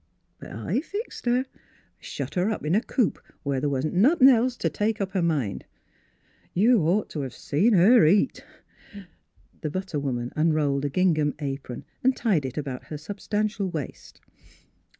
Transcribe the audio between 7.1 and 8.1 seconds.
t' seen her